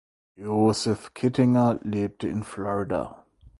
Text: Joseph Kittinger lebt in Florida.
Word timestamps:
Joseph 0.35 1.13
Kittinger 1.13 1.79
lebt 1.83 2.23
in 2.23 2.43
Florida. 2.43 3.23